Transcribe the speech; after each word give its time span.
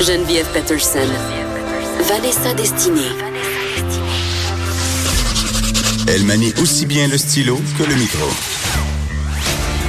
Geneviève 0.00 0.46
Peterson. 0.52 1.08
Vanessa 2.02 2.52
Destinée. 2.54 3.10
Elle 6.06 6.24
manie 6.24 6.52
aussi 6.60 6.84
bien 6.86 7.08
le 7.08 7.16
stylo 7.16 7.58
que 7.78 7.82
le 7.82 7.94
micro. 7.94 8.28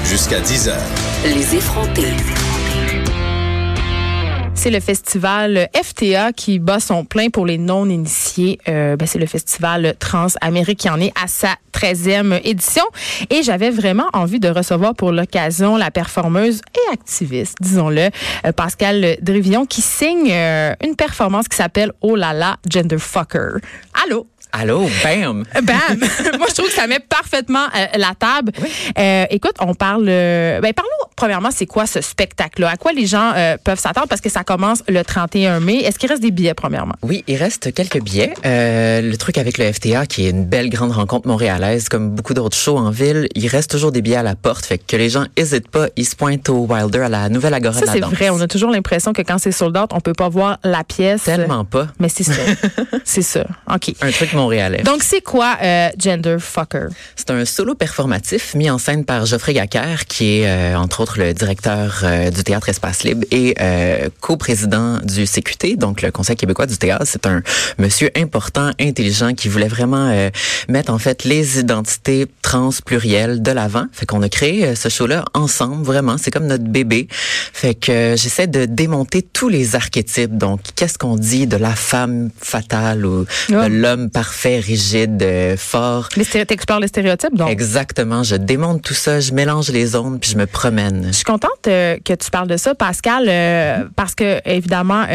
Jusqu'à 0.05 0.39
10 0.39 0.69
heures. 0.69 0.81
Les 1.25 1.55
effrontés. 1.55 2.13
C'est 4.57 4.71
le 4.71 4.79
festival 4.79 5.69
FTA 5.71 6.33
qui 6.33 6.57
bat 6.57 6.79
son 6.79 7.05
plein 7.05 7.29
pour 7.29 7.45
les 7.45 7.59
non-initiés. 7.59 8.59
Euh, 8.67 8.95
ben, 8.95 9.07
c'est 9.07 9.19
le 9.19 9.27
festival 9.27 9.93
Transamérique 9.99 10.79
qui 10.79 10.89
en 10.89 10.99
est 10.99 11.13
à 11.15 11.27
sa 11.27 11.55
13e 11.73 12.41
édition. 12.43 12.83
Et 13.29 13.43
j'avais 13.43 13.69
vraiment 13.69 14.09
envie 14.13 14.39
de 14.39 14.49
recevoir 14.49 14.95
pour 14.95 15.11
l'occasion 15.11 15.77
la 15.77 15.91
performeuse 15.91 16.61
et 16.75 16.91
activiste, 16.91 17.57
disons-le, 17.61 18.09
euh, 18.45 18.51
Pascal 18.51 19.17
Drivillon, 19.21 19.67
qui 19.67 19.81
signe 19.83 20.31
euh, 20.31 20.73
une 20.83 20.95
performance 20.95 21.47
qui 21.47 21.55
s'appelle 21.55 21.91
Oh 22.01 22.15
là 22.15 22.33
là, 22.33 22.57
Genderfucker. 22.67 23.59
Allô? 24.05 24.25
Allô, 24.53 24.89
bam! 25.03 25.43
Bam! 25.61 25.99
Moi, 26.39 26.47
je 26.49 26.53
trouve 26.55 26.67
que 26.67 26.73
ça 26.77 26.85
met 26.85 26.99
parfaitement 26.99 27.65
euh, 27.75 27.85
la 27.97 28.13
table. 28.17 28.51
Euh, 28.99 29.25
écoute, 29.31 29.55
on 29.59 29.73
parle. 29.73 30.05
Euh, 30.07 30.61
ben, 30.61 30.73
parlons 30.73 30.91
premièrement, 31.15 31.49
c'est 31.51 31.65
quoi 31.65 31.87
ce 31.87 32.01
spectacle-là? 32.01 32.69
À 32.69 32.77
quoi 32.77 32.93
les 32.93 33.07
gens 33.07 33.33
peuvent 33.63 33.79
s'attendre? 33.79 34.07
Parce 34.07 34.21
que 34.21 34.29
ça 34.29 34.43
commence 34.43 34.83
le 34.87 35.03
31 35.03 35.59
mai. 35.59 35.77
Est-ce 35.77 35.97
qu'il 35.97 36.09
reste 36.09 36.21
des 36.21 36.29
billets, 36.29 36.53
premièrement? 36.53 36.93
Oui, 37.01 37.23
il 37.27 37.37
reste 37.37 37.73
quelques 37.73 38.01
billets. 38.01 38.33
le 38.43 39.15
truc 39.15 39.39
avec 39.39 39.57
le 39.57 39.71
FTA, 39.71 40.05
qui 40.05 40.27
est 40.27 40.29
une 40.29 40.45
belle 40.45 40.69
grande 40.69 40.91
rencontre 40.91 41.27
montréalaise, 41.27 41.89
comme 41.89 42.11
beaucoup 42.11 42.35
d'autres 42.35 42.55
shows 42.55 42.77
en 42.77 42.91
ville, 42.91 43.27
il 43.33 43.47
reste 43.47 43.71
toujours 43.71 43.91
des 43.91 44.03
billets 44.03 44.17
à 44.17 44.23
la 44.23 44.35
porte. 44.35 44.65
Fait 44.65 44.77
que 44.77 44.95
les 44.95 45.09
gens 45.09 45.25
n'hésitent 45.35 45.69
pas, 45.69 45.87
ils 45.95 46.05
se 46.05 46.15
pointent 46.15 46.49
au 46.49 46.67
Wilder, 46.69 46.99
à 46.99 47.09
la 47.09 47.29
nouvelle 47.29 47.55
Agora 47.55 47.73
ça, 47.73 47.81
de 47.81 47.85
la 47.87 47.93
c'est 47.93 48.15
vrai. 48.15 48.29
On 48.29 48.39
a 48.39 48.47
toujours 48.47 48.69
l'impression 48.69 49.11
que 49.11 49.23
quand 49.23 49.39
c'est 49.39 49.51
sold 49.51 49.75
out, 49.75 49.89
on 49.93 49.99
peut 49.99 50.13
pas 50.13 50.29
voir 50.29 50.59
la 50.63 50.83
pièce. 50.83 51.23
Tellement 51.23 51.65
pas. 51.65 51.87
Mais 51.99 52.09
c'est 52.09 52.23
ça. 52.23 52.33
c'est 53.03 53.23
ça. 53.23 53.45
OK. 53.73 53.93
Un 54.01 54.11
truc 54.11 54.33
montréalais. 54.33 54.83
Donc, 54.83 55.01
c'est 55.01 55.21
quoi 55.21 55.57
euh, 55.63 55.89
C'est 57.15 57.31
un 57.31 57.45
solo 57.45 57.75
performatif 57.75 58.55
mis 58.55 58.69
en 58.69 58.77
scène 58.77 59.05
par 59.05 59.25
Geoffrey 59.25 59.53
Gacker, 59.53 60.05
qui 60.07 60.39
est, 60.39 60.47
euh, 60.47 60.77
entre 60.77 61.01
autres, 61.01 61.19
le 61.19 61.33
directeur 61.33 62.01
euh, 62.03 62.29
du 62.29 62.43
Théâtre 62.43 62.69
Espace 62.69 63.03
Libre 63.03 63.25
et 63.31 63.55
euh, 63.59 64.09
co-président 64.21 64.99
du 64.99 65.25
CQT, 65.25 65.77
donc 65.77 66.01
le 66.01 66.11
Conseil 66.11 66.35
québécois 66.35 66.65
du 66.65 66.77
théâtre. 66.77 67.05
C'est 67.05 67.25
un 67.25 67.41
monsieur 67.77 68.11
important, 68.15 68.71
intelligent, 68.79 69.33
qui 69.33 69.47
voulait 69.47 69.67
vraiment 69.67 70.07
mettre, 70.67 70.91
en 70.91 70.97
fait, 70.97 71.23
les 71.23 71.59
identités 71.59 72.27
trans 72.41 72.69
plurielles 72.85 73.41
de 73.41 73.51
l'avant. 73.51 73.85
Fait 73.91 74.05
qu'on 74.05 74.21
a 74.21 74.29
créé 74.29 74.75
ce 74.75 74.89
show-là 74.89 75.25
ensemble, 75.33 75.83
vraiment. 75.83 76.17
C'est 76.17 76.31
comme 76.31 76.47
notre 76.47 76.63
bébé. 76.63 77.07
Fait 77.11 77.75
que 77.75 78.15
j'essaie 78.17 78.47
de 78.47 78.65
démonter 78.65 79.21
tous 79.21 79.49
les 79.49 79.75
archétypes. 79.75 80.37
Donc, 80.37 80.61
qu'est-ce 80.75 80.97
qu'on 80.97 81.15
dit 81.15 81.47
de 81.47 81.57
la 81.57 81.75
femme 81.75 82.29
fatale 82.39 83.05
ou 83.05 83.25
de 83.49 83.67
l'homme 83.67 84.09
parfait, 84.09 84.59
rigide, 84.59 85.21
euh, 85.21 85.57
fort? 85.57 86.09
T'explores 86.57 86.79
les 86.79 86.87
stéréotypes, 86.87 87.35
donc? 87.35 87.51
Exactement. 87.51 88.23
Je 88.23 88.35
démonte 88.35 88.81
tout 88.81 88.95
ça, 88.95 89.19
je 89.19 89.31
mélange 89.31 89.69
les 89.69 89.95
ondes, 89.95 90.19
puis 90.19 90.31
je 90.31 90.37
me 90.37 90.47
promène. 90.47 91.03
Je 91.05 91.11
suis 91.11 91.23
contente 91.23 91.51
euh, 91.67 91.97
que 92.03 92.13
tu 92.13 92.31
parles 92.31 92.47
de 92.47 92.57
ça, 92.57 92.73
Pascal, 92.73 93.25
euh, 93.29 93.83
parce 93.95 94.15
que, 94.15 94.41
évidemment, 94.43 95.05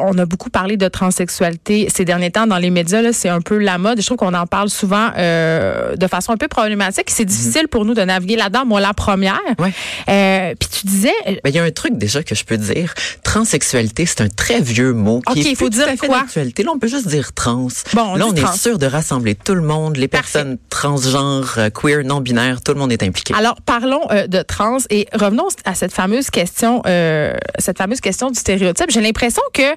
on 0.00 0.18
a 0.18 0.24
beaucoup 0.26 0.50
parlé 0.50 0.76
de 0.76 0.88
transsexualité 0.88 1.86
ces 1.94 2.04
derniers 2.04 2.32
temps 2.32 2.48
dans 2.48 2.58
les 2.58 2.70
médias. 2.70 3.12
C'est 3.12 3.28
un 3.28 3.40
peu 3.40 3.58
la 3.58 3.78
mode. 3.78 4.00
Je 4.00 4.06
trouve 4.06 4.18
qu'on 4.18 4.34
en 4.34 4.48
parle 4.48 4.68
souvent 4.68 5.10
de 5.16 6.06
façon 6.08 6.32
un 6.32 6.36
peu 6.36 6.48
problématique. 6.48 7.10
C'est 7.10 7.24
difficile 7.24 7.68
pour 7.68 7.84
nous 7.84 7.94
de 7.94 8.02
naviguer 8.02 8.34
là-dedans. 8.34 8.66
Moi, 8.66 8.80
la 8.80 8.92
première. 8.92 9.38
Ouais. 9.60 10.54
puis 10.58 10.68
tu 10.68 10.86
disais... 10.86 11.14
Ben, 11.44 11.50
il 11.50 11.54
y 11.54 11.60
a 11.60 11.62
un 11.62 11.70
truc 11.70 11.96
déjà 11.96 12.24
que 12.24 12.34
je 12.34 12.44
peux 12.44 12.56
dire. 12.56 12.92
Transsexualité, 13.22 14.04
c'est 14.04 14.20
un 14.20 14.28
très 14.28 14.60
vieux 14.60 14.92
mot. 14.92 15.20
Qui 15.32 15.40
OK, 15.40 15.46
il 15.46 15.56
faut 15.56 15.68
dire 15.68 15.86
quoi? 16.04 16.24
Là, 16.34 16.72
on 16.74 16.78
peut 16.80 16.88
juste 16.88 17.06
dire 17.06 17.32
trans. 17.34 17.68
Bon, 17.94 18.16
là, 18.16 18.26
on 18.26 18.34
est 18.34 18.56
sûr 18.56 18.78
de 18.78 18.86
rassembler 18.86 19.36
tout 19.36 19.54
le 19.54 19.62
monde, 19.62 19.96
les 19.96 20.08
personnes 20.08 20.55
transgenres, 20.70 21.58
euh, 21.58 21.70
queer, 21.70 22.04
non-binaires, 22.04 22.62
tout 22.62 22.72
le 22.72 22.78
monde 22.78 22.92
est 22.92 23.02
impliqué. 23.02 23.34
Alors, 23.34 23.56
parlons 23.62 24.10
euh, 24.10 24.26
de 24.26 24.42
trans 24.42 24.78
et 24.90 25.06
revenons 25.12 25.48
à 25.64 25.74
cette 25.74 25.92
fameuse 25.92 26.30
question, 26.30 26.82
euh, 26.86 27.34
cette 27.58 27.78
fameuse 27.78 28.00
question 28.00 28.30
du 28.30 28.38
stéréotype. 28.38 28.90
J'ai 28.90 29.00
l'impression 29.00 29.42
que 29.52 29.74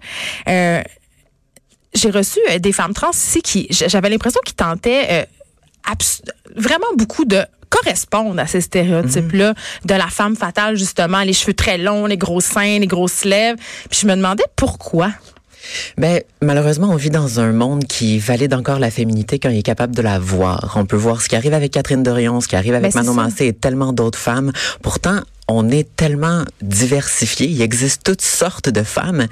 j'ai 1.95 2.11
reçu 2.11 2.39
des 2.59 2.71
femmes 2.71 2.93
trans 2.93 3.11
ici 3.11 3.41
qui, 3.41 3.67
j'avais 3.69 4.09
l'impression 4.09 4.39
qu'ils 4.45 4.55
tentaient 4.55 5.27
vraiment 6.55 6.85
beaucoup 6.95 7.25
de 7.25 7.43
correspondre 7.69 8.39
à 8.39 8.47
ces 8.47 8.61
stéréotypes-là 8.61 9.53
mm-hmm. 9.53 9.87
de 9.87 9.93
la 9.95 10.07
femme 10.07 10.35
fatale, 10.35 10.75
justement, 10.75 11.21
les 11.21 11.33
cheveux 11.33 11.53
très 11.53 11.77
longs, 11.77 12.05
les 12.05 12.17
gros 12.17 12.41
seins, 12.41 12.79
les 12.79 12.87
grosses 12.87 13.25
lèvres. 13.25 13.57
Puis 13.89 13.99
je 14.01 14.07
me 14.07 14.15
demandais 14.15 14.45
pourquoi. 14.55 15.11
Ben, 15.97 16.21
malheureusement, 16.41 16.89
on 16.89 16.95
vit 16.95 17.09
dans 17.09 17.39
un 17.39 17.51
monde 17.51 17.85
qui 17.85 18.19
valide 18.19 18.53
encore 18.53 18.79
la 18.79 18.91
féminité 18.91 19.39
quand 19.39 19.49
il 19.49 19.59
est 19.59 19.63
capable 19.63 19.95
de 19.95 20.01
la 20.01 20.19
voir. 20.19 20.73
On 20.75 20.85
peut 20.85 20.97
voir 20.97 21.21
ce 21.21 21.29
qui 21.29 21.35
arrive 21.35 21.53
avec 21.53 21.71
Catherine 21.71 22.03
Dorion, 22.03 22.41
ce 22.41 22.47
qui 22.47 22.55
arrive 22.55 22.73
avec 22.73 22.93
ben, 22.93 23.01
Manon 23.01 23.13
Massé 23.13 23.47
et 23.47 23.53
tellement 23.53 23.93
d'autres 23.93 24.19
femmes. 24.19 24.51
Pourtant, 24.81 25.21
on 25.49 25.69
est 25.69 25.95
tellement 25.95 26.45
diversifié. 26.61 27.47
Il 27.47 27.61
existe 27.61 28.03
toutes 28.03 28.21
sortes 28.21 28.69
de 28.69 28.83
femmes. 28.83 29.25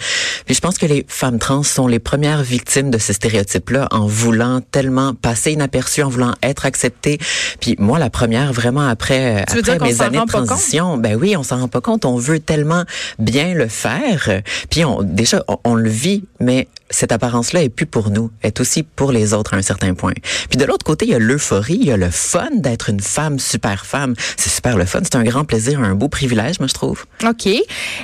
Puis 0.46 0.56
je 0.56 0.60
pense 0.60 0.78
que 0.78 0.88
les 0.88 1.06
femmes 1.08 1.38
trans 1.38 1.64
sont 1.64 1.88
les 1.88 2.00
premières 2.00 2.42
victimes 2.42 2.90
de 2.90 2.98
ces 2.98 3.14
stéréotypes-là 3.14 3.88
en 3.92 4.08
voulant 4.08 4.62
tellement 4.62 5.14
passer 5.14 5.52
inaperçues, 5.52 6.02
en 6.02 6.10
voulant 6.10 6.34
être 6.42 6.66
acceptées. 6.66 7.20
Puis 7.60 7.76
moi, 7.78 8.00
la 8.00 8.10
première, 8.10 8.52
vraiment 8.52 8.88
après, 8.88 9.44
après 9.44 9.80
mes 9.80 10.02
années 10.02 10.20
de 10.20 10.26
transition, 10.26 10.98
ben 10.98 11.16
oui, 11.16 11.38
on 11.38 11.44
s'en 11.44 11.60
rend 11.60 11.68
pas 11.68 11.82
compte. 11.82 12.04
On 12.04 12.18
veut 12.18 12.40
tellement 12.40 12.84
bien 13.20 13.54
le 13.54 13.68
faire. 13.68 14.42
Puis 14.72 14.84
on, 14.84 15.04
déjà, 15.04 15.44
on, 15.64 15.76
le 15.76 15.90
vit, 15.90 16.24
mais 16.40 16.68
cette 16.90 17.12
apparence-là 17.12 17.62
est 17.62 17.70
plus 17.70 17.86
pour 17.86 18.10
nous, 18.10 18.32
est 18.42 18.60
aussi 18.60 18.82
pour 18.82 19.12
les 19.12 19.34
autres 19.34 19.54
à 19.54 19.58
un 19.58 19.62
certain 19.62 19.94
point. 19.94 20.14
Puis 20.50 20.58
de 20.58 20.66
l'autre 20.66 20.86
côté, 20.86 21.06
il 21.06 21.12
y 21.12 21.16
a 21.16 21.20
l'euphorie, 21.20 21.78
il 21.80 21.88
y 21.88 21.92
a 21.92 21.98
le 21.98 22.10
fun 22.10 22.50
d'être 22.56 22.90
une 22.90 23.02
femme 23.02 23.38
super 23.38 23.86
femme. 23.86 24.16
C'est 24.38 24.50
super 24.50 24.78
le 24.78 24.86
fun, 24.86 25.02
c'est 25.04 25.16
un 25.16 25.24
grand 25.24 25.44
plaisir, 25.44 25.80
un 25.82 25.94
beau 25.94 26.07
privilège, 26.10 26.60
moi, 26.60 26.68
je 26.68 26.74
trouve. 26.74 27.06
OK. 27.26 27.48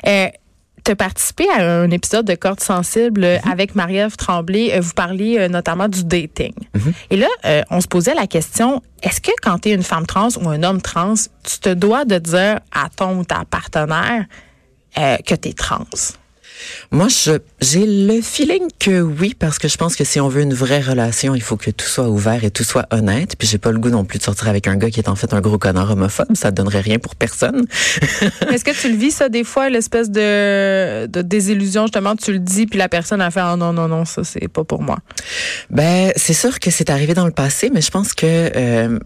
Euh, 0.07 0.27
tu 0.85 0.91
as 0.91 0.95
participé 0.97 1.45
à 1.49 1.81
un 1.81 1.89
épisode 1.91 2.25
de 2.25 2.35
Corde 2.35 2.59
sensible 2.59 3.21
mhm. 3.21 3.51
avec 3.51 3.75
Marie-Ève 3.75 4.17
Tremblay. 4.17 4.73
Euh, 4.73 4.81
vous 4.81 4.93
parliez 4.93 5.39
euh, 5.39 5.47
notamment 5.47 5.87
du 5.87 6.03
dating. 6.03 6.53
Mhm. 6.73 6.93
Et 7.09 7.17
là, 7.17 7.27
on 7.69 7.79
se 7.79 7.87
posait 7.87 8.15
la 8.15 8.27
question, 8.27 8.81
est-ce 9.01 9.21
que 9.21 9.31
quand 9.41 9.59
tu 9.59 9.69
es 9.69 9.73
une 9.73 9.83
femme 9.83 10.05
trans 10.05 10.29
ou 10.41 10.49
un 10.49 10.63
homme 10.63 10.81
trans, 10.81 11.13
tu 11.43 11.59
te 11.59 11.69
dois 11.69 12.05
de 12.05 12.17
dire 12.17 12.59
à 12.71 12.89
ton 12.95 13.19
ou 13.19 13.23
ta 13.23 13.43
partenaire 13.49 14.25
que 14.95 15.35
tu 15.35 15.49
es 15.49 15.53
trans? 15.53 15.85
Moi, 16.91 17.07
j'ai 17.61 17.85
le 17.85 18.21
feeling 18.21 18.67
que 18.79 19.01
oui, 19.01 19.35
parce 19.37 19.57
que 19.57 19.67
je 19.67 19.77
pense 19.77 19.95
que 19.95 20.03
si 20.03 20.19
on 20.19 20.27
veut 20.27 20.41
une 20.41 20.53
vraie 20.53 20.81
relation, 20.81 21.35
il 21.35 21.41
faut 21.41 21.57
que 21.57 21.71
tout 21.71 21.87
soit 21.87 22.09
ouvert 22.09 22.43
et 22.43 22.51
tout 22.51 22.63
soit 22.63 22.85
honnête. 22.91 23.35
Puis 23.37 23.47
j'ai 23.47 23.57
pas 23.57 23.71
le 23.71 23.79
goût 23.79 23.89
non 23.89 24.05
plus 24.05 24.19
de 24.19 24.23
sortir 24.23 24.47
avec 24.47 24.67
un 24.67 24.75
gars 24.75 24.89
qui 24.89 24.99
est 24.99 25.09
en 25.09 25.15
fait 25.15 25.33
un 25.33 25.41
gros 25.41 25.57
connard 25.57 25.91
homophobe. 25.91 26.35
Ça 26.35 26.51
donnerait 26.51 26.81
rien 26.81 26.99
pour 26.99 27.15
personne. 27.15 27.65
Est-ce 28.51 28.63
que 28.63 28.79
tu 28.79 28.89
le 28.91 28.97
vis 28.97 29.11
ça 29.11 29.29
des 29.29 29.43
fois, 29.43 29.69
l'espèce 29.69 30.09
de, 30.09 31.07
de 31.07 31.21
désillusion 31.21 31.83
justement, 31.83 32.15
tu 32.15 32.31
le 32.31 32.39
dis 32.39 32.65
puis 32.65 32.79
la 32.79 32.89
personne 32.89 33.21
a 33.21 33.31
fait 33.31 33.41
oh 33.41 33.55
non 33.55 33.73
non 33.73 33.87
non 33.87 34.05
ça 34.05 34.23
c'est 34.23 34.47
pas 34.47 34.63
pour 34.63 34.81
moi? 34.81 34.99
Ben 35.69 36.11
c'est 36.15 36.33
sûr 36.33 36.59
que 36.59 36.71
c'est 36.71 36.89
arrivé 36.89 37.13
dans 37.13 37.25
le 37.25 37.31
passé, 37.31 37.71
mais 37.73 37.81
je 37.81 37.91
pense 37.91 38.13
que 38.13 38.25
euh, 38.25 38.99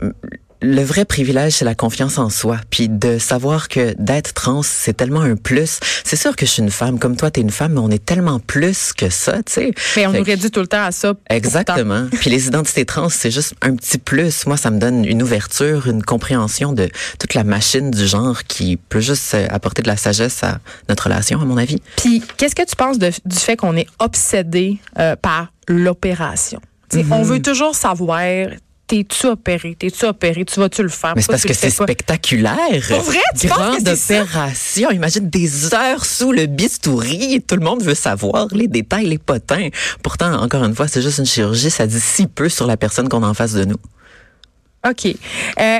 le 0.62 0.82
vrai 0.82 1.06
privilège, 1.06 1.54
c'est 1.54 1.66
la 1.66 1.76
confiance 1.76 2.18
en 2.18 2.30
soi. 2.30 2.58
Puis 2.70 2.90
de 2.90 3.18
savoir 3.18 3.68
que 3.68 3.96
d'être 4.00 4.34
trans, 4.34 4.64
c'est 4.64 4.96
tellement 4.96 5.22
un 5.22 5.36
plus. 5.36 5.80
C'est 6.04 6.16
sûr 6.16 6.36
que 6.36 6.46
je 6.46 6.52
suis 6.52 6.64
une 6.64 6.72
femme, 6.72 7.00
comme 7.00 7.16
toi, 7.16 7.32
tu 7.32 7.40
es 7.40 7.44
une 7.44 7.52
femme, 7.52 7.74
mais 7.74 7.80
on 7.80 7.90
est 7.90 8.04
tellement 8.04 8.40
plus 8.40 8.94
que 8.94 9.10
ça, 9.10 9.44
tu 9.44 9.54
sais. 9.54 9.72
Mais 9.96 10.08
on 10.08 10.14
nous 10.14 10.24
réduit 10.24 10.52
tout 10.52 10.60
le 10.60 10.68
temps 10.68 10.84
à 10.84 10.92
ça. 10.92 11.14
Exactement. 11.30 12.08
Puis 12.12 12.30
les 12.30 12.48
identités 12.48 12.86
trans, 12.86 13.10
c'est 13.10 13.32
juste 13.32 13.56
un 13.62 13.76
petit 13.76 13.98
plus. 13.98 14.46
Moi, 14.46 14.58
ça 14.58 14.72
me 14.72 14.80
donne 14.80 15.06
une 15.06 15.22
ouverture, 15.22 15.88
une 15.88 16.04
compréhension 16.04 16.74
de 16.74 16.90
toute 17.20 17.34
la 17.34 17.44
machine 17.44 17.92
du 17.92 18.08
genre 18.08 18.44
qui 18.44 18.78
peut 18.78 19.00
juste 19.00 19.36
apporter 19.50 19.82
de 19.82 19.88
la 19.88 19.98
sagesse 19.98 20.44
à 20.44 20.60
notre 20.90 21.06
relation, 21.06 21.42
à 21.42 21.46
mon 21.46 21.58
avis. 21.58 21.82
Puis 21.98 22.24
qu'est-ce 22.38 22.56
que 22.56 22.66
tu 22.66 22.76
penses 22.76 22.98
du 23.00 23.12
fait 23.36 23.56
qu'on 23.56 23.76
est 23.76 23.88
obsédé 24.00 24.78
euh, 25.00 25.16
par 25.16 25.52
l'opération? 25.68 26.62
On 26.94 26.98
mm-hmm. 26.98 27.24
veut 27.24 27.42
toujours 27.42 27.76
savoir 27.76 28.22
T'es-tu 28.88 29.28
opéré? 29.28 29.76
T'es-tu 29.78 30.06
opéré? 30.06 30.46
Tu 30.46 30.60
vas-tu 30.62 30.82
le 30.82 30.88
faire? 30.88 31.14
Mais 31.16 31.22
c'est 31.22 31.28
parce 31.28 31.44
que 31.44 31.54
c'est 31.54 31.70
spectaculaire. 31.70 32.56
Pour 32.88 33.02
vrai? 33.02 33.20
Tu 33.38 33.48
Grande 33.48 33.86
opération. 33.86 34.92
Imagine 34.92 35.30
des 35.30 35.74
heures 35.74 36.06
sous 36.06 36.32
le 36.32 36.46
bistouri. 36.46 37.44
Tout 37.46 37.56
le 37.58 37.64
monde 37.64 37.84
veut 37.84 37.96
savoir 37.96 38.48
les 38.54 38.70
détails, 38.70 39.08
les 39.08 39.18
potins. 39.18 39.68
Pourtant, 40.02 40.34
encore 40.42 40.64
une 40.64 40.74
fois, 40.74 40.88
c'est 40.88 41.02
juste 41.02 41.18
une 41.18 41.26
chirurgie. 41.26 41.70
Ça 41.70 41.86
dit 41.86 42.00
si 42.00 42.28
peu 42.28 42.48
sur 42.48 42.66
la 42.66 42.78
personne 42.78 43.10
qu'on 43.10 43.24
a 43.24 43.28
en 43.28 43.34
face 43.34 43.54
de 43.54 43.66
nous. 43.66 43.78
OK. 44.88 45.06
Euh, 45.60 45.80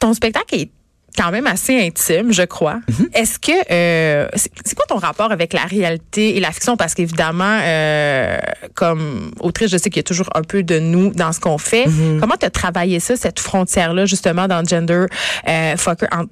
ton 0.00 0.12
spectacle 0.12 0.56
est 0.56 0.70
quand 1.16 1.30
même 1.30 1.46
assez 1.46 1.78
intime, 1.80 2.32
je 2.32 2.42
crois. 2.42 2.80
Mhm. 2.88 3.08
Est-ce 3.14 3.38
que 3.38 3.52
euh, 3.70 4.28
c'est 4.34 4.74
quoi 4.74 4.86
ton 4.88 4.96
rapport 4.96 5.32
avec 5.32 5.52
la 5.52 5.62
réalité 5.64 6.36
et 6.36 6.40
la 6.40 6.50
fiction? 6.52 6.76
Parce 6.76 6.94
qu'évidemment, 6.94 7.58
euh, 7.62 8.38
comme 8.74 9.30
autrice, 9.40 9.70
je 9.70 9.76
sais 9.76 9.90
qu'il 9.90 9.98
y 9.98 10.00
a 10.00 10.04
toujours 10.04 10.30
un 10.34 10.42
peu 10.42 10.62
de 10.62 10.78
nous 10.78 11.10
dans 11.10 11.32
ce 11.32 11.40
qu'on 11.40 11.58
fait. 11.58 11.86
Mhm. 11.86 12.20
Comment 12.20 12.36
tu 12.38 12.46
as 12.46 12.50
travaillé 12.50 13.00
ça, 13.00 13.16
cette 13.16 13.40
frontière-là, 13.40 14.06
justement, 14.06 14.46
dans 14.48 14.64
Gender 14.64 15.06
euh, 15.48 15.76
Fucker, 15.76 16.06
entre 16.12 16.30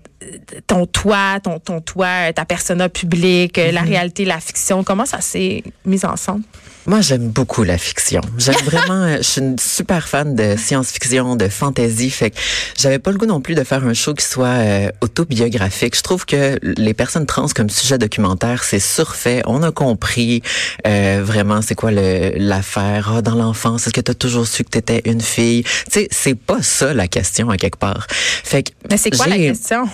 ton 0.66 0.84
toi, 0.86 1.38
ton, 1.42 1.58
ton 1.58 1.80
toi, 1.80 2.32
ta 2.34 2.44
persona 2.44 2.88
publique, 2.88 3.56
la 3.56 3.82
Mhm. 3.82 3.88
réalité, 3.88 4.24
la 4.24 4.40
fiction? 4.40 4.84
Comment 4.84 5.06
ça 5.06 5.20
s'est 5.20 5.62
mis 5.84 6.04
ensemble? 6.04 6.42
Moi, 6.88 7.02
j'aime 7.02 7.28
beaucoup 7.28 7.64
la 7.64 7.76
fiction. 7.76 8.22
J'aime 8.38 8.54
vraiment, 8.64 9.02
euh, 9.02 9.18
je 9.18 9.22
suis 9.22 9.40
une 9.42 9.58
super 9.58 10.08
fan 10.08 10.34
de 10.34 10.56
science-fiction, 10.56 11.36
de 11.36 11.48
fantasy. 11.48 12.08
Fait 12.08 12.30
que 12.30 12.38
j'avais 12.78 12.98
pas 12.98 13.10
le 13.10 13.18
goût 13.18 13.26
non 13.26 13.42
plus 13.42 13.54
de 13.54 13.62
faire 13.62 13.84
un 13.84 13.92
show 13.92 14.14
qui 14.14 14.24
soit 14.24 14.46
euh, 14.46 14.88
autobiographique. 15.02 15.94
Je 15.94 16.00
trouve 16.00 16.24
que 16.24 16.58
les 16.62 16.94
personnes 16.94 17.26
trans 17.26 17.46
comme 17.54 17.68
sujet 17.68 17.98
documentaire, 17.98 18.64
c'est 18.64 18.78
surfait. 18.80 19.42
On 19.44 19.62
a 19.62 19.70
compris 19.70 20.42
euh, 20.86 21.20
vraiment 21.22 21.60
c'est 21.60 21.74
quoi 21.74 21.90
l'affaire 21.90 23.12
Ah, 23.16 23.20
dans 23.20 23.34
l'enfance. 23.34 23.86
Est-ce 23.86 23.92
que 23.92 24.00
tu 24.00 24.10
as 24.10 24.14
toujours 24.14 24.46
su 24.46 24.64
que 24.64 24.70
tu 24.70 24.78
étais 24.78 25.02
une 25.04 25.20
fille? 25.20 25.64
Tu 25.64 25.70
sais, 25.90 26.08
c'est 26.10 26.36
pas 26.36 26.62
ça 26.62 26.94
la 26.94 27.06
question 27.06 27.50
à 27.50 27.58
quelque 27.58 27.78
part. 27.78 28.06
Fait 28.08 28.62
que 28.62 28.70
Mais 28.88 28.96
c'est 28.96 29.10
quoi 29.10 29.26
la 29.26 29.36
question? 29.36 29.86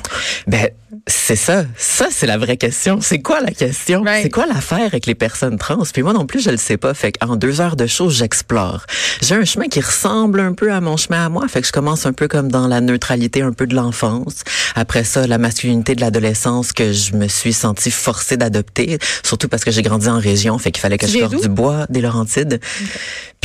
ben, 0.47 0.69
c'est 1.07 1.37
ça. 1.37 1.65
Ça, 1.77 2.09
c'est 2.11 2.27
la 2.27 2.39
vraie 2.39 2.57
question. 2.57 3.01
C'est 3.01 3.21
quoi 3.21 3.41
la 3.41 3.51
question? 3.51 4.03
Right. 4.03 4.23
C'est 4.23 4.31
quoi 4.31 4.47
l'affaire 4.47 4.87
avec 4.87 5.07
les 5.07 5.15
personnes 5.15 5.59
trans? 5.59 5.83
Puis 5.93 6.03
moi 6.03 6.13
non 6.13 6.27
plus, 6.27 6.41
je 6.41 6.51
le 6.51 6.57
sais 6.57 6.77
pas. 6.77 6.84
Fait 6.93 7.13
qu'en 7.13 7.37
deux 7.37 7.61
heures 7.61 7.77
de 7.77 7.87
show, 7.87 8.11
j'explore. 8.11 8.85
J'ai 9.23 9.37
un 9.37 9.45
chemin 9.45 9.69
qui 9.69 9.81
ressemble 9.81 10.41
un 10.41 10.53
peu 10.53 10.73
à 10.73 10.81
mon 10.81 10.97
chemin 10.97 11.25
à 11.25 11.29
moi. 11.29 11.49
Fait 11.49 11.61
que 11.61 11.67
je 11.67 11.73
commence 11.73 12.05
un 12.05 12.13
peu 12.13 12.29
comme 12.29 12.51
dans 12.51 12.69
la 12.69 12.81
neutralité 12.81 13.41
un 13.43 13.53
peu 13.53 13.67
de 13.67 13.75
l'enfance. 13.75 14.43
Après 14.75 15.05
ça, 15.05 15.27
la 15.27 15.39
masculinité 15.39 15.95
de 15.95 16.01
l'adolescence 16.01 16.73
que 16.73 16.93
je 16.93 17.15
me 17.15 17.29
suis 17.29 17.53
sentie 17.53 17.91
forcée 17.91 18.37
d'adopter. 18.37 18.99
Surtout 19.23 19.49
parce 19.49 19.65
que 19.65 19.71
j'ai 19.71 19.83
grandi 19.83 20.09
en 20.09 20.19
région. 20.19 20.59
Fait 20.59 20.73
qu'il 20.73 20.81
fallait 20.81 20.99
que 20.99 21.07
Tu 21.07 21.13
je 21.13 21.19
sorte 21.21 21.41
du 21.41 21.49
bois, 21.49 21.87
des 21.89 22.01
Laurentides. 22.01 22.61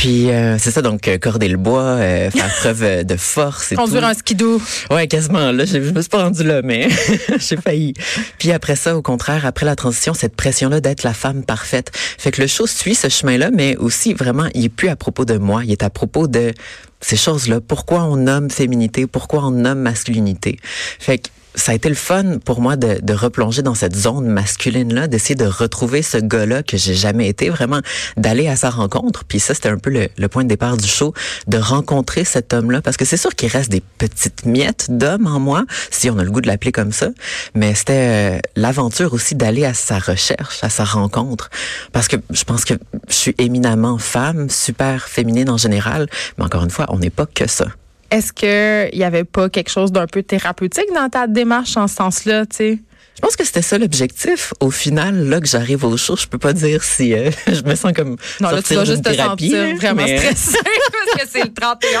Puis 0.00 0.30
euh, 0.30 0.56
c'est 0.58 0.70
ça, 0.70 0.80
donc 0.80 1.08
euh, 1.08 1.18
corder 1.18 1.48
le 1.48 1.58
bois, 1.58 1.82
euh, 1.82 2.30
faire 2.30 2.48
preuve 2.60 2.82
euh, 2.84 3.02
de 3.02 3.16
force 3.16 3.70
et 3.70 3.74
Conduire 3.74 4.06
un 4.06 4.14
skidoo. 4.14 4.58
Ouais, 4.90 5.06
quasiment. 5.06 5.52
Là, 5.52 5.66
je 5.66 5.72
je 5.72 5.90
me 5.90 6.00
suis 6.00 6.08
pas 6.08 6.22
rendu 6.22 6.42
là, 6.42 6.62
mais 6.64 6.88
j'ai 7.38 7.58
failli. 7.58 7.92
Puis 8.38 8.50
après 8.50 8.76
ça, 8.76 8.96
au 8.96 9.02
contraire, 9.02 9.44
après 9.44 9.66
la 9.66 9.76
transition, 9.76 10.14
cette 10.14 10.34
pression-là 10.36 10.80
d'être 10.80 11.02
la 11.02 11.12
femme 11.12 11.44
parfaite. 11.44 11.90
Fait 12.16 12.30
que 12.30 12.40
le 12.40 12.46
show 12.46 12.66
suit 12.66 12.94
ce 12.94 13.10
chemin-là, 13.10 13.50
mais 13.52 13.76
aussi 13.76 14.14
vraiment, 14.14 14.46
il 14.54 14.64
est 14.64 14.68
plus 14.70 14.88
à 14.88 14.96
propos 14.96 15.26
de 15.26 15.36
moi, 15.36 15.64
il 15.66 15.70
est 15.70 15.82
à 15.82 15.90
propos 15.90 16.28
de 16.28 16.54
ces 17.02 17.16
choses-là. 17.16 17.60
Pourquoi 17.60 18.04
on 18.04 18.16
nomme 18.16 18.48
féminité? 18.48 19.06
Pourquoi 19.06 19.44
on 19.44 19.50
nomme 19.50 19.80
masculinité? 19.80 20.58
Fait 20.98 21.18
que 21.18 21.28
ça 21.54 21.72
a 21.72 21.74
été 21.74 21.88
le 21.88 21.94
fun 21.94 22.38
pour 22.38 22.60
moi 22.60 22.76
de, 22.76 22.98
de 23.02 23.12
replonger 23.12 23.62
dans 23.62 23.74
cette 23.74 23.96
zone 23.96 24.26
masculine-là, 24.26 25.08
d'essayer 25.08 25.34
de 25.34 25.46
retrouver 25.46 26.02
ce 26.02 26.18
gars-là 26.18 26.62
que 26.62 26.76
j'ai 26.76 26.94
jamais 26.94 27.28
été, 27.28 27.50
vraiment 27.50 27.80
d'aller 28.16 28.48
à 28.48 28.56
sa 28.56 28.70
rencontre. 28.70 29.24
Puis 29.24 29.40
ça, 29.40 29.54
c'était 29.54 29.68
un 29.68 29.78
peu 29.78 29.90
le, 29.90 30.08
le 30.16 30.28
point 30.28 30.44
de 30.44 30.48
départ 30.48 30.76
du 30.76 30.88
show, 30.88 31.12
de 31.46 31.58
rencontrer 31.58 32.24
cet 32.24 32.54
homme-là, 32.54 32.82
parce 32.82 32.96
que 32.96 33.04
c'est 33.04 33.16
sûr 33.16 33.34
qu'il 33.34 33.48
reste 33.48 33.70
des 33.70 33.82
petites 33.98 34.46
miettes 34.46 34.86
d'homme 34.90 35.26
en 35.26 35.40
moi, 35.40 35.64
si 35.90 36.10
on 36.10 36.18
a 36.18 36.24
le 36.24 36.30
goût 36.30 36.40
de 36.40 36.46
l'appeler 36.46 36.72
comme 36.72 36.92
ça. 36.92 37.08
Mais 37.54 37.74
c'était 37.74 38.36
euh, 38.36 38.38
l'aventure 38.56 39.12
aussi 39.12 39.34
d'aller 39.34 39.64
à 39.64 39.74
sa 39.74 39.98
recherche, 39.98 40.62
à 40.62 40.68
sa 40.68 40.84
rencontre, 40.84 41.50
parce 41.92 42.08
que 42.08 42.16
je 42.30 42.44
pense 42.44 42.64
que 42.64 42.74
je 43.08 43.14
suis 43.14 43.34
éminemment 43.38 43.98
femme, 43.98 44.48
super 44.48 45.08
féminine 45.08 45.50
en 45.50 45.56
général, 45.56 46.08
mais 46.38 46.44
encore 46.44 46.64
une 46.64 46.70
fois, 46.70 46.86
on 46.88 46.98
n'est 46.98 47.10
pas 47.10 47.26
que 47.26 47.48
ça. 47.48 47.66
Est-ce 48.10 48.32
qu'il 48.32 48.98
n'y 48.98 49.04
avait 49.04 49.24
pas 49.24 49.48
quelque 49.48 49.70
chose 49.70 49.92
d'un 49.92 50.06
peu 50.06 50.22
thérapeutique 50.22 50.92
dans 50.94 51.08
ta 51.08 51.26
démarche 51.26 51.76
en 51.76 51.86
ce 51.86 51.94
sens-là, 51.96 52.46
tu 52.46 52.56
sais? 52.56 52.78
Je 53.20 53.26
pense 53.26 53.36
que 53.36 53.44
c'était 53.44 53.60
ça 53.60 53.76
l'objectif. 53.76 54.54
Au 54.60 54.70
final, 54.70 55.28
là 55.28 55.40
que 55.40 55.46
j'arrive 55.46 55.84
au 55.84 55.94
show, 55.98 56.16
je 56.16 56.26
peux 56.26 56.38
pas 56.38 56.54
dire 56.54 56.82
si 56.82 57.12
euh, 57.12 57.30
je 57.46 57.60
me 57.62 57.74
sens 57.74 57.92
comme 57.94 58.16
Non, 58.40 58.50
là, 58.50 58.62
tu 58.62 58.74
vas 58.74 58.86
juste 58.86 59.04
te 59.04 59.10
thérapie, 59.10 59.50
sentir 59.50 59.62
là, 59.68 59.74
vraiment 59.74 60.02
mais- 60.06 60.16
stressé 60.16 60.56
parce 61.14 61.22
que 61.24 61.28
c'est 61.30 61.44
le 61.44 61.52
31, 61.52 61.90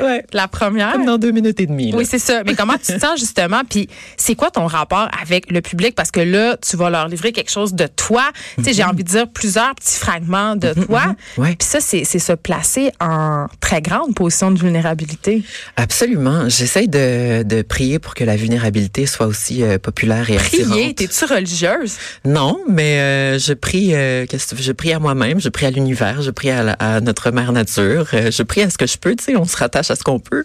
Ouais, 0.00 0.04
ouais. 0.04 0.26
La 0.32 0.48
première. 0.48 0.92
Comme 0.92 1.04
dans 1.06 1.16
deux 1.18 1.30
minutes 1.30 1.60
et 1.60 1.66
demie. 1.66 1.92
là. 1.92 1.98
Oui, 1.98 2.06
c'est 2.10 2.18
ça. 2.18 2.42
Mais 2.44 2.56
comment 2.56 2.74
tu 2.74 2.92
te 2.92 2.98
sens 2.98 3.20
justement? 3.20 3.62
Puis 3.68 3.88
c'est 4.16 4.34
quoi 4.34 4.50
ton 4.50 4.66
rapport 4.66 5.08
avec 5.22 5.48
le 5.50 5.60
public? 5.60 5.94
Parce 5.94 6.10
que 6.10 6.20
là, 6.20 6.56
tu 6.56 6.76
vas 6.76 6.90
leur 6.90 7.06
livrer 7.06 7.30
quelque 7.30 7.50
chose 7.50 7.74
de 7.74 7.86
toi. 7.86 8.24
Tu 8.58 8.64
sais, 8.64 8.72
j'ai 8.72 8.82
envie 8.84 9.04
de 9.04 9.08
dire 9.08 9.28
plusieurs 9.30 9.74
petits 9.76 9.96
fragments 9.98 10.56
de 10.56 10.72
toi. 10.74 11.14
Ouais. 11.38 11.54
Puis 11.56 11.68
ça, 11.68 11.80
c'est 11.80 12.02
c'est 12.04 12.18
se 12.18 12.32
placer 12.32 12.90
en 13.00 13.46
très 13.60 13.80
grande 13.80 14.14
position 14.16 14.50
de 14.50 14.58
vulnérabilité. 14.58 15.44
Absolument. 15.76 16.48
J'essaye 16.48 16.88
de, 16.88 17.44
de 17.44 17.62
prier 17.62 18.00
pour 18.00 18.14
que 18.14 18.24
la 18.24 18.34
vulnérabilité 18.36 19.06
soit 19.06 19.26
aussi 19.26 19.62
euh, 19.62 19.78
populaire 19.78 20.30
Prier, 20.38 20.94
t'es-tu 20.94 21.24
religieuse? 21.24 21.94
Non, 22.24 22.58
mais 22.68 22.98
euh, 22.98 23.38
je 23.38 23.52
prie. 23.52 23.94
euh, 23.94 24.26
je 24.58 24.72
prie 24.72 24.92
à 24.92 24.98
moi-même, 24.98 25.40
je 25.40 25.48
prie 25.48 25.66
à 25.66 25.70
l'univers, 25.70 26.22
je 26.22 26.30
prie 26.30 26.50
à, 26.50 26.62
la- 26.62 26.72
à 26.74 27.00
notre 27.00 27.30
mère 27.30 27.52
nature, 27.52 28.06
euh, 28.14 28.30
je 28.30 28.42
prie 28.42 28.62
à 28.62 28.70
ce 28.70 28.78
que 28.78 28.86
je 28.86 28.96
peux. 28.98 29.14
Tu 29.16 29.24
sais, 29.24 29.36
on 29.36 29.44
se 29.44 29.56
rattache 29.56 29.90
à 29.90 29.96
ce 29.96 30.02
qu'on 30.04 30.18
peut. 30.18 30.44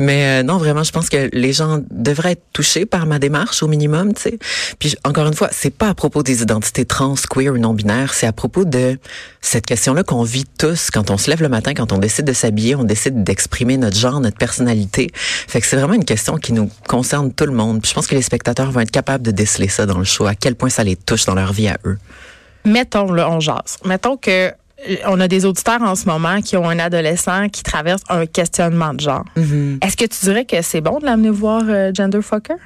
Mais 0.00 0.40
euh, 0.40 0.42
non, 0.42 0.58
vraiment, 0.58 0.82
je 0.82 0.92
pense 0.92 1.08
que 1.08 1.28
les 1.32 1.52
gens 1.52 1.80
devraient 1.90 2.32
être 2.32 2.44
touchés 2.52 2.86
par 2.86 3.06
ma 3.06 3.18
démarche 3.18 3.62
au 3.62 3.68
minimum. 3.68 4.14
Tu 4.14 4.22
sais. 4.22 4.38
Puis 4.78 4.94
encore 5.04 5.26
une 5.26 5.34
fois, 5.34 5.48
c'est 5.52 5.70
pas 5.74 5.88
à 5.88 5.94
propos 5.94 6.22
des 6.22 6.42
identités 6.42 6.84
trans, 6.84 7.14
queer 7.30 7.52
ou 7.52 7.58
non 7.58 7.74
binaires, 7.74 8.14
c'est 8.14 8.26
à 8.26 8.32
propos 8.32 8.64
de 8.64 8.98
cette 9.40 9.66
question-là 9.66 10.02
qu'on 10.02 10.22
vit 10.24 10.44
tous 10.58 10.90
quand 10.90 11.10
on 11.10 11.18
se 11.18 11.30
lève 11.30 11.42
le 11.42 11.48
matin, 11.48 11.72
quand 11.74 11.92
on 11.92 11.98
décide 11.98 12.24
de 12.24 12.32
s'habiller, 12.32 12.74
on 12.74 12.84
décide 12.84 13.22
d'exprimer 13.24 13.76
notre 13.76 13.96
genre, 13.96 14.20
notre 14.20 14.36
personnalité. 14.38 15.10
Fait 15.14 15.60
que 15.60 15.66
c'est 15.66 15.76
vraiment 15.76 15.94
une 15.94 16.04
question 16.04 16.36
qui 16.36 16.52
nous 16.52 16.70
concerne 16.88 17.32
tout 17.32 17.46
le 17.46 17.52
monde. 17.52 17.80
Puis 17.80 17.90
je 17.90 17.94
pense 17.94 18.06
que 18.06 18.14
les 18.14 18.22
spectateurs 18.22 18.70
vont 18.72 18.80
être 18.80 18.90
capables 18.96 19.24
de 19.24 19.30
déceler 19.30 19.68
ça 19.68 19.84
dans 19.84 19.98
le 19.98 20.04
show, 20.04 20.26
à 20.26 20.34
quel 20.34 20.54
point 20.54 20.70
ça 20.70 20.82
les 20.82 20.96
touche 20.96 21.26
dans 21.26 21.34
leur 21.34 21.52
vie 21.52 21.68
à 21.68 21.76
eux? 21.84 21.98
Mettons, 22.64 23.12
là, 23.12 23.30
on 23.30 23.40
jase. 23.40 23.76
Mettons 23.84 24.16
que 24.16 24.48
euh, 24.48 24.52
on 25.06 25.20
a 25.20 25.28
des 25.28 25.44
auditeurs 25.44 25.82
en 25.82 25.94
ce 25.94 26.06
moment 26.06 26.40
qui 26.40 26.56
ont 26.56 26.66
un 26.66 26.78
adolescent 26.78 27.50
qui 27.50 27.62
traverse 27.62 28.00
un 28.08 28.24
questionnement 28.24 28.94
de 28.94 29.00
genre. 29.00 29.24
Est-ce 29.82 29.98
que 29.98 30.06
tu 30.06 30.18
dirais 30.24 30.46
que 30.46 30.62
c'est 30.62 30.80
bon 30.80 30.98
de 30.98 31.04
l'amener 31.04 31.28
voir 31.28 31.62
euh, 31.68 31.92
Genderfucker? 31.94 32.56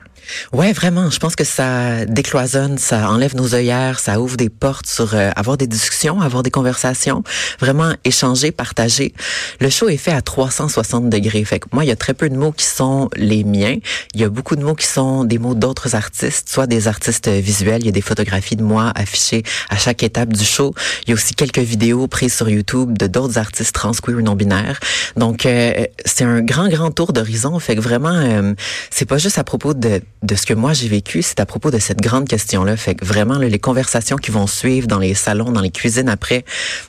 Ouais, 0.53 0.73
vraiment. 0.73 1.11
Je 1.11 1.19
pense 1.19 1.37
que 1.37 1.45
ça 1.45 2.05
décloisonne, 2.07 2.79
ça 2.79 3.11
enlève 3.11 3.37
nos 3.37 3.55
œillères, 3.55 3.99
ça 3.99 4.21
ouvre 4.21 4.37
des 4.37 4.49
portes 4.49 4.87
sur 4.87 5.15
euh, 5.15 5.31
avoir 5.37 5.57
des 5.57 5.67
discussions, 5.67 6.21
avoir 6.21 6.43
des 6.43 6.51
conversations, 6.51 7.23
vraiment 7.59 7.95
échanger, 8.05 8.53
partager. 8.53 9.15
Le 9.61 9.71
show 9.71 9.89
est 9.89 9.97
fait 9.97 10.13
à 10.13 10.23
360 10.23 11.09
degrés. 11.09 11.45
Fait 11.45 11.59
que 11.59 11.67
moi, 11.73 11.85
il 11.85 11.89
y 11.89 11.93
a 11.93 11.97
très 11.97 12.15
peu 12.15 12.29
de 12.29 12.37
mots 12.37 12.53
qui 12.53 12.65
sont 12.65 13.11
les 13.17 13.45
miens. 13.45 13.77
Il 14.15 14.21
y 14.21 14.25
a 14.25 14.29
beaucoup 14.29 14.57
de 14.57 14.63
mots 14.63 14.75
qui 14.75 14.87
sont 14.87 15.25
des 15.25 15.39
mots 15.39 15.55
d'autres 15.55 15.95
artistes, 15.95 16.49
soit 16.49 16.67
des 16.67 16.89
artistes 16.89 17.29
visuels. 17.29 17.83
Il 17.83 17.87
y 17.87 17.91
a 17.91 17.93
des 17.93 18.01
photographies 18.01 18.57
de 18.57 18.65
moi 18.65 18.93
affichées 18.95 19.43
à 19.69 19.77
chaque 19.77 20.03
étape 20.03 20.33
du 20.33 20.45
show. 20.45 20.75
Il 21.05 21.11
y 21.11 21.13
a 21.13 21.15
aussi 21.15 21.35
quelques 21.35 21.59
vidéos 21.59 22.07
prises 22.07 22.35
sur 22.35 22.49
YouTube 22.49 22.97
de 22.97 23.07
d'autres 23.07 23.39
artistes 23.39 23.75
trans, 23.75 23.93
queer 23.93 24.17
ou 24.17 24.23
non 24.23 24.35
binaires. 24.35 24.81
Donc, 25.17 25.47
euh, 25.47 25.85
c'est 26.05 26.25
un 26.25 26.41
grand, 26.41 26.69
grand 26.69 26.91
tour 26.91 27.13
d'horizon. 27.13 27.59
Fait 27.59 27.77
que 27.77 27.81
vraiment, 27.81 28.15
euh, 28.15 28.55
c'est 28.91 29.07
pas 29.07 29.19
juste 29.19 29.39
à 29.39 29.45
propos 29.45 29.75
de, 29.75 30.01
de 30.23 30.35
ce 30.35 30.45
que 30.45 30.55
moi 30.55 30.73
j'ai 30.73 30.89
vécu, 30.89 31.23
c'est 31.23 31.41
à 31.41 31.47
propos 31.47 31.71
de 31.71 31.79
cette 31.79 32.01
grande 32.01 32.29
question-là. 32.29 32.77
Fait 32.77 32.95
que 32.95 33.05
vraiment, 33.05 33.39
là, 33.39 33.49
les 33.49 33.59
conversations 33.59 34.17
qui 34.17 34.31
vont 34.31 34.47
suivre 34.47 34.87
dans 34.87 34.99
les 34.99 35.15
salons, 35.15 35.51
dans 35.51 35.61
les 35.61 35.71
cuisines 35.71 36.09
après, 36.09 36.45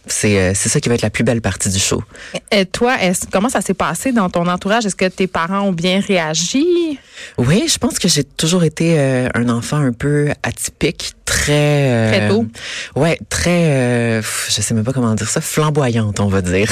c'est 0.07 0.37
euh, 0.37 0.51
c'est 0.53 0.69
ça 0.69 0.79
qui 0.79 0.89
va 0.89 0.95
être 0.95 1.01
la 1.01 1.09
plus 1.09 1.23
belle 1.23 1.41
partie 1.41 1.69
du 1.69 1.79
show. 1.79 2.03
Et 2.51 2.65
toi, 2.65 3.01
est 3.01 3.29
comment 3.31 3.49
ça 3.49 3.61
s'est 3.61 3.73
passé 3.73 4.11
dans 4.11 4.29
ton 4.29 4.47
entourage? 4.47 4.85
Est-ce 4.85 4.95
que 4.95 5.05
tes 5.05 5.27
parents 5.27 5.61
ont 5.61 5.71
bien 5.73 6.01
réagi? 6.01 6.99
Oui, 7.37 7.65
je 7.67 7.77
pense 7.77 7.99
que 7.99 8.07
j'ai 8.07 8.23
toujours 8.23 8.63
été 8.63 8.99
euh, 8.99 9.29
un 9.33 9.49
enfant 9.49 9.77
un 9.77 9.93
peu 9.93 10.29
atypique, 10.43 11.13
très 11.31 11.89
euh, 11.89 12.09
Très 12.11 12.29
tôt. 12.29 12.45
Ouais, 12.95 13.17
très 13.29 13.71
euh, 13.71 14.21
je 14.49 14.61
sais 14.61 14.73
même 14.73 14.83
pas 14.83 14.91
comment 14.91 15.13
dire 15.15 15.29
ça, 15.29 15.39
flamboyante, 15.39 16.19
on 16.19 16.27
va 16.27 16.41
dire. 16.41 16.69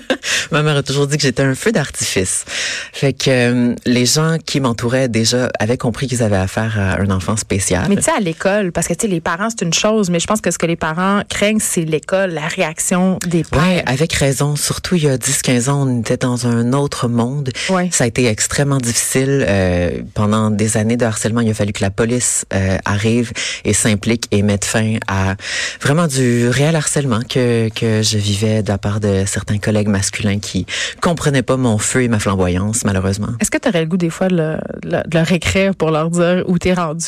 Ma 0.50 0.62
mère 0.62 0.76
a 0.76 0.82
toujours 0.82 1.06
dit 1.06 1.16
que 1.16 1.22
j'étais 1.22 1.42
un 1.42 1.54
feu 1.54 1.72
d'artifice. 1.72 2.44
Fait 2.92 3.12
que 3.12 3.28
euh, 3.28 3.74
les 3.84 4.06
gens 4.06 4.38
qui 4.44 4.60
m'entouraient 4.60 5.08
déjà 5.08 5.50
avaient 5.58 5.76
compris 5.76 5.97
qu'ils 6.06 6.22
avaient 6.22 6.36
affaire 6.36 6.78
à 6.78 7.00
un 7.00 7.10
enfant 7.10 7.36
spécial. 7.36 7.86
Mais 7.88 7.96
tu 7.96 8.02
sais, 8.02 8.12
à 8.12 8.20
l'école, 8.20 8.72
parce 8.72 8.86
que 8.86 8.94
tu 8.94 9.06
sais, 9.06 9.08
les 9.08 9.20
parents, 9.20 9.48
c'est 9.50 9.64
une 9.64 9.74
chose, 9.74 10.10
mais 10.10 10.20
je 10.20 10.26
pense 10.26 10.40
que 10.40 10.50
ce 10.50 10.58
que 10.58 10.66
les 10.66 10.76
parents 10.76 11.22
craignent, 11.28 11.60
c'est 11.60 11.84
l'école, 11.84 12.30
la 12.30 12.46
réaction 12.46 13.18
des 13.26 13.44
pères. 13.44 13.60
Ouais, 13.60 13.82
avec 13.86 14.12
raison. 14.12 14.56
Surtout 14.56 14.94
il 14.96 15.04
y 15.04 15.08
a 15.08 15.16
10-15 15.16 15.70
ans, 15.70 15.86
on 15.88 16.00
était 16.00 16.16
dans 16.16 16.46
un 16.46 16.72
autre 16.72 17.08
monde. 17.08 17.50
Ouais. 17.70 17.88
Ça 17.92 18.04
a 18.04 18.06
été 18.06 18.26
extrêmement 18.26 18.78
difficile. 18.78 19.44
Euh, 19.48 20.02
pendant 20.14 20.50
des 20.50 20.76
années 20.76 20.96
de 20.96 21.04
harcèlement, 21.04 21.40
il 21.40 21.50
a 21.50 21.54
fallu 21.54 21.72
que 21.72 21.82
la 21.82 21.90
police 21.90 22.44
euh, 22.52 22.76
arrive 22.84 23.32
et 23.64 23.72
s'implique 23.72 24.26
et 24.30 24.42
mettre 24.42 24.66
fin 24.66 24.96
à 25.06 25.34
vraiment 25.80 26.06
du 26.06 26.48
réel 26.48 26.76
harcèlement 26.76 27.20
que, 27.28 27.68
que 27.70 28.02
je 28.02 28.18
vivais 28.18 28.62
de 28.62 28.68
la 28.68 28.78
part 28.78 29.00
de 29.00 29.24
certains 29.26 29.58
collègues 29.58 29.88
masculins 29.88 30.38
qui 30.38 30.66
comprenaient 31.00 31.42
pas 31.42 31.56
mon 31.56 31.78
feu 31.78 32.02
et 32.02 32.08
ma 32.08 32.18
flamboyance, 32.18 32.84
malheureusement. 32.84 33.28
Est-ce 33.40 33.50
que 33.50 33.58
tu 33.58 33.68
aurais 33.68 33.80
le 33.80 33.86
goût 33.86 33.96
des 33.96 34.10
fois 34.10 34.28
de, 34.28 34.36
le, 34.36 34.56
de 34.82 35.18
leur 35.18 35.30
écrire 35.32 35.74
pour 35.74 35.87
leur 35.90 36.10
dire 36.10 36.44
où 36.46 36.58
t'es 36.58 36.74
rendu? 36.74 37.06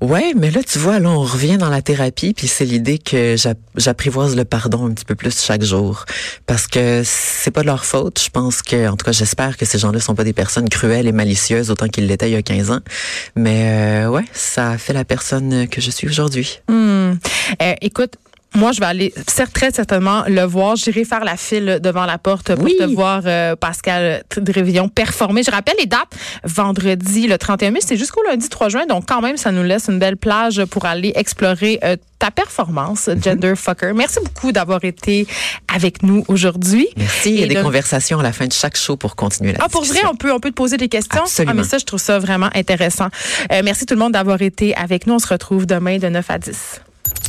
Ouais, 0.00 0.32
mais 0.36 0.50
là, 0.50 0.62
tu 0.62 0.78
vois, 0.78 0.98
là, 0.98 1.08
on 1.08 1.22
revient 1.22 1.56
dans 1.58 1.70
la 1.70 1.82
thérapie, 1.82 2.34
puis 2.34 2.46
c'est 2.46 2.64
l'idée 2.64 2.98
que 2.98 3.36
j'apprivoise 3.76 4.36
le 4.36 4.44
pardon 4.44 4.86
un 4.86 4.92
petit 4.92 5.04
peu 5.04 5.14
plus 5.14 5.40
chaque 5.40 5.62
jour. 5.62 6.04
Parce 6.46 6.66
que 6.66 7.02
c'est 7.04 7.50
pas 7.50 7.62
de 7.62 7.66
leur 7.66 7.84
faute. 7.84 8.20
Je 8.22 8.30
pense 8.30 8.62
que, 8.62 8.88
en 8.88 8.96
tout 8.96 9.04
cas, 9.04 9.12
j'espère 9.12 9.56
que 9.56 9.64
ces 9.64 9.78
gens-là 9.78 10.00
sont 10.00 10.14
pas 10.14 10.24
des 10.24 10.32
personnes 10.32 10.68
cruelles 10.68 11.06
et 11.06 11.12
malicieuses 11.12 11.70
autant 11.70 11.88
qu'ils 11.88 12.06
l'étaient 12.06 12.30
il 12.30 12.34
y 12.34 12.36
a 12.36 12.42
15 12.42 12.70
ans. 12.70 12.80
Mais 13.36 14.04
euh, 14.04 14.10
ouais, 14.10 14.24
ça 14.32 14.78
fait 14.78 14.92
la 14.92 15.04
personne 15.04 15.68
que 15.68 15.80
je 15.80 15.90
suis 15.90 16.06
aujourd'hui. 16.06 16.60
Hmm. 16.68 17.14
Euh, 17.62 17.74
écoute, 17.80 18.14
moi, 18.54 18.72
je 18.72 18.80
vais 18.80 18.86
aller 18.86 19.14
très 19.52 19.70
certainement 19.70 20.24
le 20.26 20.42
voir. 20.42 20.76
J'irai 20.76 21.04
faire 21.04 21.24
la 21.24 21.36
file 21.36 21.80
devant 21.82 22.06
la 22.06 22.18
porte 22.18 22.54
pour 22.54 22.66
te 22.66 22.94
voir, 22.94 23.22
euh, 23.26 23.54
Pascal 23.56 24.24
Drévillon, 24.36 24.88
performer. 24.88 25.42
Je 25.42 25.50
rappelle 25.50 25.76
les 25.78 25.86
dates. 25.86 26.12
Vendredi, 26.44 27.26
le 27.26 27.38
31 27.38 27.72
mai, 27.72 27.80
c'est 27.84 27.96
jusqu'au 27.96 28.22
lundi 28.22 28.48
3 28.48 28.68
juin. 28.68 28.86
Donc, 28.86 29.04
quand 29.06 29.20
même, 29.20 29.36
ça 29.36 29.52
nous 29.52 29.62
laisse 29.62 29.88
une 29.88 29.98
belle 29.98 30.16
plage 30.16 30.64
pour 30.64 30.86
aller 30.86 31.12
explorer 31.14 31.78
euh, 31.84 31.96
ta 32.18 32.30
performance, 32.30 33.08
mhm. 33.08 33.22
Gender 33.22 33.54
Fucker. 33.54 33.92
Merci 33.94 34.18
beaucoup 34.24 34.50
d'avoir 34.50 34.82
été 34.84 35.26
avec 35.72 36.02
nous 36.02 36.24
aujourd'hui. 36.28 36.88
Merci. 36.96 37.34
Il 37.34 37.40
y 37.40 37.44
a 37.44 37.46
des 37.46 37.62
conversations 37.62 38.18
à 38.18 38.22
la 38.22 38.32
fin 38.32 38.46
de 38.46 38.52
chaque 38.52 38.76
show 38.76 38.96
pour 38.96 39.14
continuer 39.14 39.52
la 39.52 39.58
Ah, 39.62 39.68
pour 39.68 39.84
vrai, 39.84 40.00
on 40.10 40.16
peut, 40.16 40.32
on 40.32 40.40
peut 40.40 40.50
te 40.50 40.54
poser 40.54 40.78
des 40.78 40.88
questions? 40.88 41.22
Absolument. 41.22 41.52
Ah, 41.52 41.60
mais 41.60 41.64
ça, 41.64 41.78
je 41.78 41.84
trouve 41.84 42.00
ça 42.00 42.18
vraiment 42.18 42.50
intéressant. 42.54 43.08
Euh, 43.52 43.60
merci 43.62 43.86
tout 43.86 43.94
le 43.94 44.00
monde 44.00 44.12
d'avoir 44.12 44.40
été 44.42 44.74
avec 44.74 45.06
nous. 45.06 45.14
On 45.14 45.18
se 45.18 45.28
retrouve 45.28 45.66
demain 45.66 45.98
de 45.98 46.08
9 46.08 46.30
à 46.30 46.38
10. 46.38 46.80